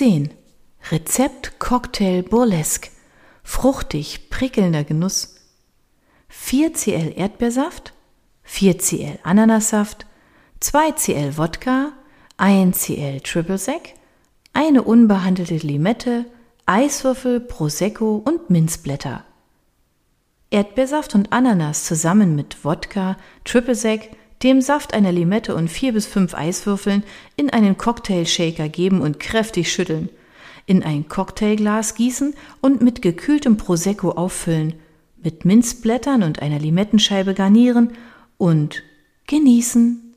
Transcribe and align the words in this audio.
10. 0.00 0.30
Rezept 0.90 1.58
Cocktail 1.58 2.22
Burlesque. 2.22 2.90
Fruchtig, 3.42 4.30
prickelnder 4.30 4.82
Genuss. 4.82 5.34
4 6.30 6.72
cl 6.72 7.12
Erdbeersaft, 7.18 7.92
4 8.42 8.78
cl 8.78 9.18
Ananassaft, 9.24 10.06
2 10.60 10.92
cl 10.92 11.36
Wodka, 11.36 11.92
1 12.38 12.78
cl 12.78 13.20
Triple 13.20 13.58
Sec, 13.58 13.92
eine 14.54 14.84
unbehandelte 14.84 15.56
Limette, 15.56 16.24
Eiswürfel, 16.64 17.38
Prosecco 17.38 18.22
und 18.24 18.48
Minzblätter. 18.48 19.24
Erdbeersaft 20.48 21.14
und 21.14 21.30
Ananas 21.30 21.84
zusammen 21.84 22.34
mit 22.34 22.64
Wodka, 22.64 23.18
Triple 23.44 23.74
Sec, 23.74 24.16
dem 24.42 24.60
Saft 24.60 24.94
einer 24.94 25.12
Limette 25.12 25.54
und 25.54 25.68
vier 25.68 25.92
bis 25.92 26.06
fünf 26.06 26.34
Eiswürfeln 26.34 27.04
in 27.36 27.50
einen 27.50 27.76
Cocktailshaker 27.76 28.68
geben 28.68 29.02
und 29.02 29.20
kräftig 29.20 29.72
schütteln, 29.72 30.08
in 30.66 30.82
ein 30.82 31.08
Cocktailglas 31.08 31.94
gießen 31.94 32.34
und 32.60 32.80
mit 32.80 33.02
gekühltem 33.02 33.56
Prosecco 33.56 34.12
auffüllen, 34.12 34.74
mit 35.22 35.44
Minzblättern 35.44 36.22
und 36.22 36.40
einer 36.40 36.58
Limettenscheibe 36.58 37.34
garnieren 37.34 37.92
und 38.38 38.82
genießen. 39.26 40.09